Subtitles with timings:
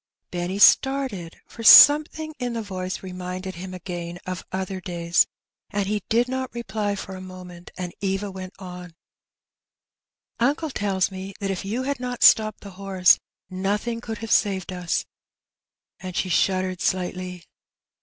[0.31, 5.27] Benny started, for something in the voice reminded him again of other days,
[5.69, 8.95] and he did not reply for a moment; and Eva went on
[9.93, 14.31] —*' Uncle tells me that if you had not stopped the horse, nothing could have
[14.31, 15.05] saved us;^'
[15.99, 17.43] and she shuddered slightly.